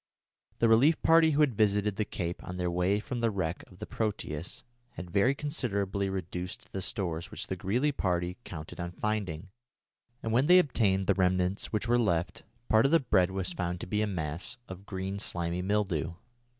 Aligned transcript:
The 0.57 0.67
relief 0.67 0.99
party 1.03 1.29
who 1.29 1.41
had 1.41 1.53
visited 1.53 1.95
the 1.95 2.05
cape 2.05 2.43
on 2.43 2.57
their 2.57 2.71
way 2.71 2.99
from 2.99 3.19
the 3.19 3.29
wreck 3.29 3.63
of 3.69 3.77
the 3.77 3.85
Proteus 3.85 4.63
had 4.93 5.11
very 5.11 5.35
considerably 5.35 6.09
reduced 6.09 6.71
the 6.71 6.81
stores 6.81 7.29
which 7.29 7.45
the 7.45 7.55
Greely 7.55 7.91
party 7.91 8.37
counted 8.43 8.79
on 8.79 8.93
finding, 8.93 9.49
and 10.23 10.33
when 10.33 10.47
they 10.47 10.57
obtained 10.57 11.05
the 11.05 11.13
remnants 11.13 11.67
which 11.71 11.87
were 11.87 11.99
left, 11.99 12.41
part 12.67 12.87
of 12.87 12.91
the 12.91 12.99
bread 12.99 13.29
was 13.29 13.53
found 13.53 13.79
to 13.81 13.85
be 13.85 14.01
a 14.01 14.07
mass 14.07 14.57
of 14.67 14.87
green 14.87 15.19
slimy 15.19 15.61
mildew. 15.61 16.13